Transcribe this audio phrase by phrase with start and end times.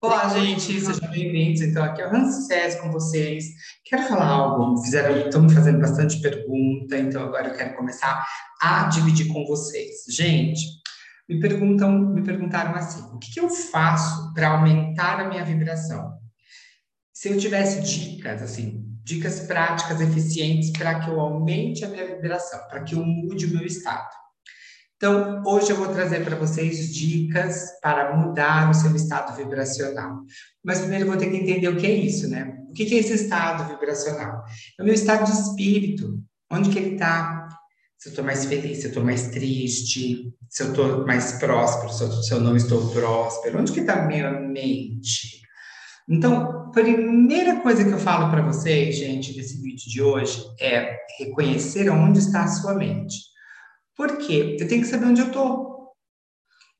[0.00, 1.60] Olá, gente, sejam bem-vindos.
[1.60, 3.46] Então, aqui é o Ramsés com vocês.
[3.84, 4.80] Quero falar algo.
[4.80, 8.24] Fizeram, estão me fazendo bastante pergunta, então agora eu quero começar
[8.62, 10.04] a dividir com vocês.
[10.08, 10.60] Gente,
[11.28, 16.16] me perguntam, me perguntaram assim: o que, que eu faço para aumentar a minha vibração?
[17.12, 22.60] Se eu tivesse dicas, assim, dicas práticas, eficientes para que eu aumente a minha vibração,
[22.68, 24.14] para que eu mude o meu estado.
[24.98, 30.22] Então, hoje eu vou trazer para vocês dicas para mudar o seu estado vibracional.
[30.64, 32.58] Mas primeiro eu vou ter que entender o que é isso, né?
[32.68, 34.42] O que é esse estado vibracional?
[34.76, 36.20] É o meu estado de espírito.
[36.50, 37.46] Onde que ele está?
[37.96, 41.92] Se eu estou mais feliz, se eu estou mais triste, se eu estou mais próspero,
[41.92, 43.60] se eu, não estou próspero.
[43.60, 45.42] Onde que está a minha mente?
[46.08, 50.96] Então, a primeira coisa que eu falo para vocês, gente, nesse vídeo de hoje, é
[51.20, 53.27] reconhecer onde está a sua mente.
[53.98, 54.56] Por quê?
[54.60, 55.88] Eu tenho que saber onde eu estou.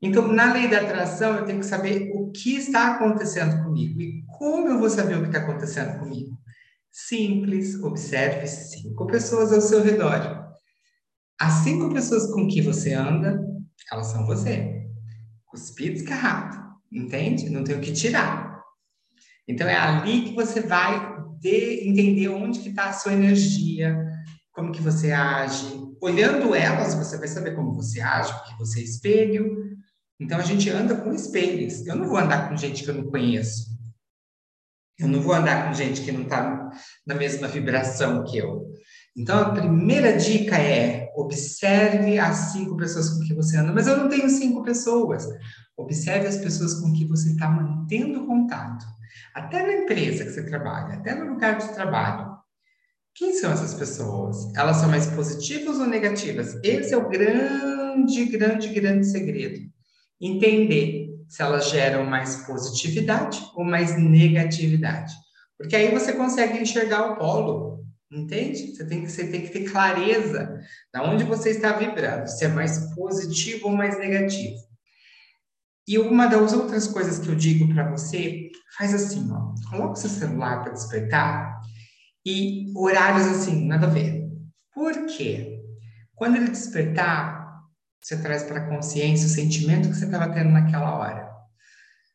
[0.00, 4.00] Então, na lei da atração, eu tenho que saber o que está acontecendo comigo.
[4.00, 6.38] E como eu vou saber o que está acontecendo comigo?
[6.92, 10.46] Simples, observe cinco pessoas ao seu redor.
[11.40, 13.44] As cinco pessoas com que você anda,
[13.90, 14.86] elas são você.
[15.44, 16.56] Cuspido, escarrado.
[16.92, 17.50] Entende?
[17.50, 18.62] Não tem o que tirar.
[19.48, 24.08] Então, é ali que você vai de, entender onde está a sua energia,
[24.58, 28.82] como que você age, olhando elas, você vai saber como você age, porque você é
[28.82, 29.56] espelho.
[30.18, 31.86] Então a gente anda com espelhos.
[31.86, 33.68] Eu não vou andar com gente que eu não conheço.
[34.98, 36.70] Eu não vou andar com gente que não está
[37.06, 38.74] na mesma vibração que eu.
[39.16, 43.72] Então a primeira dica é observe as cinco pessoas com que você anda.
[43.72, 45.24] Mas eu não tenho cinco pessoas.
[45.76, 48.84] Observe as pessoas com que você está mantendo contato.
[49.32, 52.37] Até na empresa que você trabalha, até no lugar de trabalho.
[53.18, 54.54] Quem são essas pessoas?
[54.54, 56.54] Elas são mais positivas ou negativas?
[56.62, 59.58] Esse é o grande, grande, grande segredo.
[60.20, 65.12] Entender se elas geram mais positividade ou mais negatividade.
[65.58, 68.72] Porque aí você consegue enxergar o polo, entende?
[68.72, 70.56] Você tem que, você tem que ter clareza
[70.94, 74.54] de onde você está vibrando, se é mais positivo ou mais negativo.
[75.88, 79.96] E uma das outras coisas que eu digo para você, faz assim, ó, coloca o
[79.96, 81.58] seu celular para despertar
[82.24, 84.28] e horários assim, nada a ver.
[84.74, 85.60] Por quê?
[86.14, 87.62] Quando ele despertar,
[88.00, 91.28] você traz para a consciência o sentimento que você estava tendo naquela hora.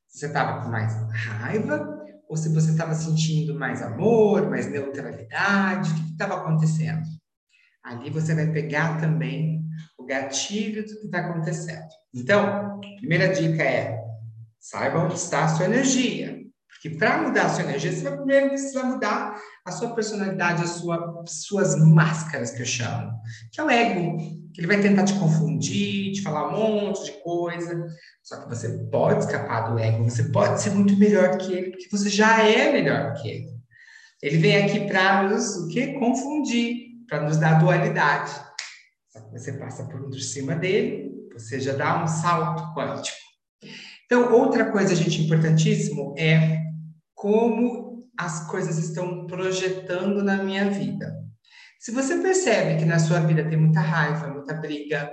[0.07, 5.95] Você estava com mais raiva ou se você estava sentindo mais amor, mais neutralidade, o
[5.95, 7.03] que estava acontecendo?
[7.83, 9.63] Ali você vai pegar também
[9.97, 11.87] o gatilho do que está acontecendo.
[12.13, 14.01] Então, primeira dica é
[14.59, 16.32] saiba onde está a sua energia.
[16.83, 20.71] Porque para mudar a sua energia, você vai primeiro precisar mudar a sua personalidade, as
[20.71, 23.09] sua, suas máscaras, que eu chamo,
[23.53, 24.17] que é o ego,
[24.53, 27.87] que ele vai tentar te confundir, te falar um monte de coisa.
[28.21, 31.87] Só que você pode escapar do ego, você pode ser muito melhor que ele, porque
[31.89, 33.53] você já é melhor que ele.
[34.21, 35.93] Ele vem aqui para nos o quê?
[35.97, 38.29] confundir, para nos dar dualidade.
[39.09, 43.17] Só que você passa por cima dele, você já dá um salto quântico.
[44.05, 46.62] Então, outra coisa, gente, importantíssimo é
[47.23, 51.09] como as coisas estão projetando na minha vida.
[51.79, 55.09] Se você percebe que na sua vida tem muita raiva, muita briga,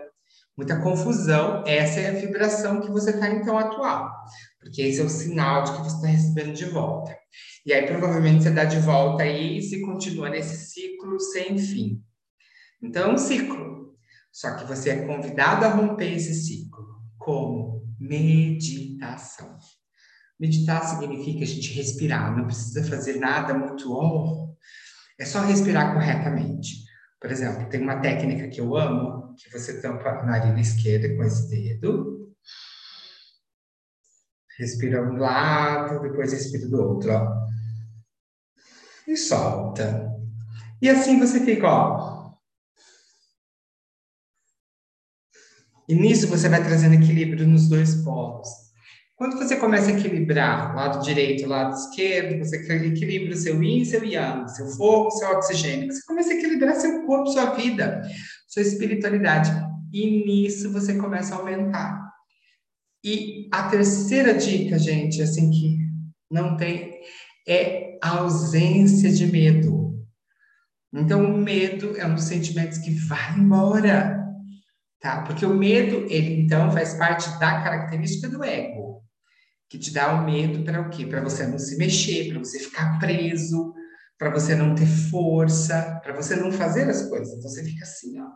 [0.56, 4.10] muita confusão, essa é a vibração que você está então atual,
[4.58, 7.16] porque esse é o sinal de que você está recebendo de volta.
[7.64, 12.02] E aí provavelmente você dá de volta aí e se continua nesse ciclo sem fim.
[12.82, 13.94] Então é um ciclo,
[14.32, 16.84] só que você é convidado a romper esse ciclo.
[17.16, 17.86] Como?
[18.00, 19.56] Meditação.
[20.40, 24.56] Meditar significa a gente respirar, não precisa fazer nada muito,
[25.18, 26.82] é só respirar corretamente.
[27.20, 31.22] Por exemplo, tem uma técnica que eu amo, que você tampa a narina esquerda com
[31.22, 32.32] esse dedo,
[34.58, 37.46] respira um lado, depois respira do outro, ó.
[39.06, 40.10] E solta.
[40.80, 42.32] E assim você fica, ó.
[45.86, 48.69] E nisso você vai trazendo equilíbrio nos dois polos.
[49.20, 54.02] Quando você começa a equilibrar lado direito, lado esquerdo, você equilibra o seu yin, seu
[54.02, 55.92] yang, seu fogo, seu oxigênio.
[55.92, 58.00] Você começa a equilibrar seu corpo, sua vida,
[58.48, 59.50] sua espiritualidade.
[59.92, 62.10] E nisso você começa a aumentar.
[63.04, 65.76] E a terceira dica, gente, assim que
[66.30, 66.90] não tem,
[67.46, 70.02] é a ausência de medo.
[70.94, 74.18] Então, o medo é um dos sentimentos que vai embora,
[74.98, 75.20] tá?
[75.24, 78.90] Porque o medo, ele então faz parte da característica do ego
[79.70, 81.06] que te dá o medo para o quê?
[81.06, 83.72] Para você não se mexer, para você ficar preso,
[84.18, 87.38] para você não ter força, para você não fazer as coisas.
[87.38, 88.26] Então você fica assim, ó,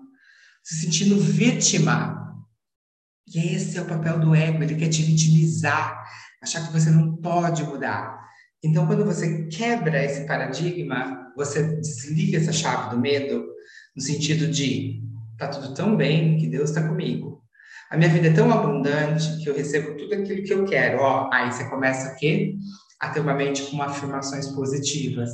[0.63, 2.23] se sentindo vítima.
[3.27, 6.05] E esse é o papel do ego, ele quer te vitimizar.
[6.41, 8.23] achar que você não pode mudar.
[8.63, 13.45] Então, quando você quebra esse paradigma, você desliga essa chave do medo,
[13.95, 15.03] no sentido de
[15.37, 17.44] tá tudo tão bem que Deus está comigo.
[17.91, 21.01] A minha vida é tão abundante que eu recebo tudo aquilo que eu quero.
[21.01, 22.57] Ó, aí você começa a quê?
[23.01, 25.31] A ter uma mente com afirmações positivas.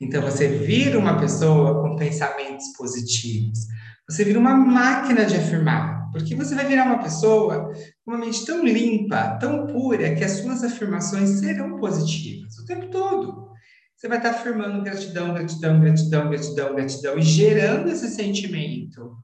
[0.00, 3.60] Então você vira uma pessoa com pensamentos positivos.
[4.08, 7.72] Você vira uma máquina de afirmar, porque você vai virar uma pessoa
[8.04, 12.88] com uma mente tão limpa, tão pura, que as suas afirmações serão positivas o tempo
[12.88, 13.48] todo.
[13.96, 19.16] Você vai estar afirmando gratidão, gratidão, gratidão, gratidão, gratidão e gerando esse sentimento,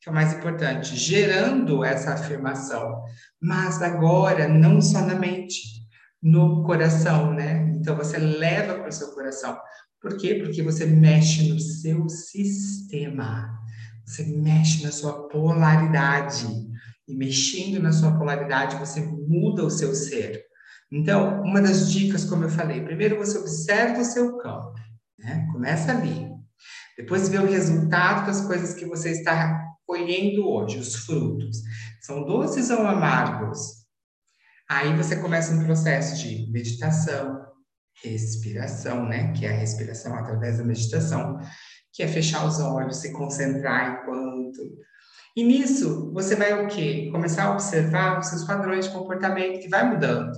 [0.00, 3.02] que é o mais importante, gerando essa afirmação.
[3.40, 5.76] Mas agora, não só na mente,
[6.22, 7.72] no coração, né?
[7.76, 9.56] Então você leva para o seu coração.
[10.00, 10.34] Por quê?
[10.34, 13.48] Porque você mexe no seu sistema.
[14.04, 16.46] Você mexe na sua polaridade.
[17.08, 20.44] E mexendo na sua polaridade, você muda o seu ser.
[20.90, 24.74] Então, uma das dicas, como eu falei, primeiro você observa o seu campo,
[25.18, 25.48] né?
[25.52, 26.28] Começa ali.
[26.96, 31.58] Depois vê o resultado das coisas que você está colhendo hoje, os frutos.
[32.00, 33.86] São doces ou amargos?
[34.68, 37.40] Aí você começa um processo de meditação,
[38.02, 39.32] respiração, né?
[39.32, 41.38] Que é a respiração através da meditação,
[41.92, 44.60] que é fechar os olhos, se concentrar enquanto.
[45.36, 47.08] E nisso, você vai o quê?
[47.12, 50.32] Começar a observar os seus padrões de comportamento que vai mudando.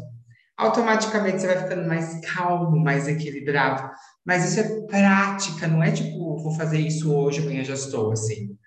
[0.57, 3.89] Automaticamente você vai ficando mais calmo, mais equilibrado.
[4.27, 8.59] Mas isso é prática, não é tipo, vou fazer isso hoje, amanhã já estou assim.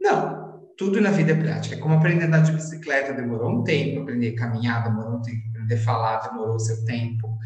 [0.00, 1.76] Não, tudo na vida é prática.
[1.78, 5.48] Como aprender a andar de bicicleta demorou um tempo, aprender a caminhar demorou um tempo,
[5.50, 7.36] aprender a falar demorou seu tempo.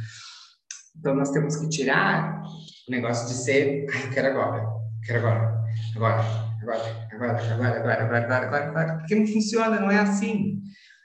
[0.99, 2.43] Então, nós temos que tirar
[2.89, 4.67] o negócio de ser, ai, eu quero agora,
[5.05, 5.65] quero agora,
[5.97, 6.25] agora,
[6.61, 10.61] agora, agora, agora, agora, agora, agora, agora, agora, porque não funciona, não é assim.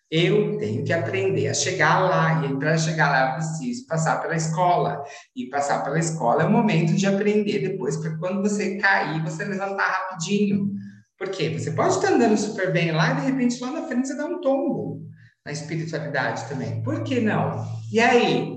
[0.10, 4.36] Eu tenho que aprender a chegar lá, e para chegar lá eu preciso passar pela
[4.36, 5.04] escola.
[5.36, 9.46] E passar pela escola é o momento de aprender depois, para quando você cair, você
[9.46, 10.72] levantar rapidinho.
[11.18, 14.16] Porque você pode estar andando super bem lá e de repente lá na frente você
[14.16, 15.02] dá um tombo
[15.46, 16.84] na espiritualidade também.
[16.84, 17.66] Por que não?
[17.92, 18.56] E aí?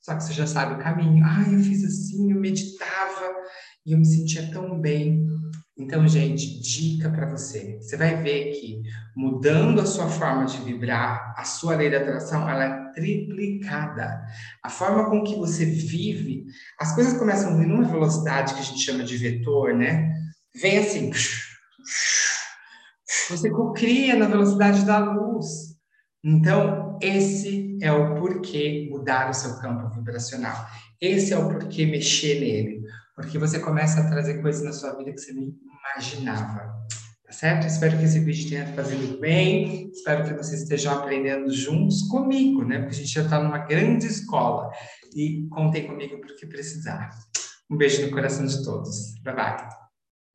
[0.00, 1.24] Só que você já sabe o caminho.
[1.24, 3.32] Ah, eu fiz assim, eu meditava
[3.86, 5.24] e eu me sentia tão bem.
[5.78, 7.78] Então, gente, dica para você.
[7.80, 8.82] Você vai ver que
[9.16, 14.22] mudando a sua forma de vibrar, a sua lei da atração, ela é triplicada.
[14.62, 16.44] A forma com que você vive,
[16.78, 20.12] as coisas começam a vir numa velocidade que a gente chama de vetor, né?
[20.54, 21.10] Vem assim.
[23.30, 25.72] Você cria na velocidade da luz.
[26.24, 30.66] Então, esse é o porquê mudar o seu campo vibracional.
[31.00, 32.82] Esse é o porquê mexer nele.
[33.16, 35.54] Porque você começa a trazer coisas na sua vida que você nem
[35.94, 36.72] imaginava.
[37.26, 37.66] Tá certo?
[37.66, 39.90] Espero que esse vídeo tenha fazendo bem.
[39.90, 42.78] Espero que vocês estejam aprendendo juntos comigo, né?
[42.78, 44.70] Porque a gente já está numa grande escola.
[45.14, 47.10] E contem comigo o que precisar.
[47.70, 49.14] Um beijo no coração de todos.
[49.24, 49.81] Bye bye.